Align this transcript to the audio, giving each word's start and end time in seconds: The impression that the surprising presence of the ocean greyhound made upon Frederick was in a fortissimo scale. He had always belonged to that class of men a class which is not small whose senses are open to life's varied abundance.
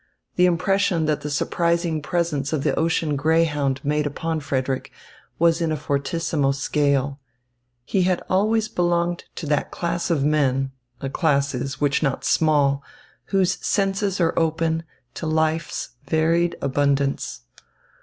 The 0.35 0.47
impression 0.47 1.05
that 1.05 1.21
the 1.21 1.29
surprising 1.29 2.01
presence 2.01 2.51
of 2.53 2.63
the 2.63 2.73
ocean 2.73 3.15
greyhound 3.15 3.79
made 3.85 4.07
upon 4.07 4.39
Frederick 4.39 4.91
was 5.37 5.61
in 5.61 5.71
a 5.71 5.77
fortissimo 5.77 6.53
scale. 6.53 7.19
He 7.85 8.01
had 8.01 8.23
always 8.27 8.67
belonged 8.67 9.25
to 9.35 9.45
that 9.45 9.69
class 9.69 10.09
of 10.09 10.23
men 10.23 10.71
a 11.01 11.07
class 11.11 11.53
which 11.79 11.97
is 11.97 12.01
not 12.01 12.25
small 12.25 12.81
whose 13.25 13.63
senses 13.63 14.19
are 14.19 14.33
open 14.39 14.85
to 15.13 15.27
life's 15.27 15.89
varied 16.07 16.55
abundance. 16.63 17.41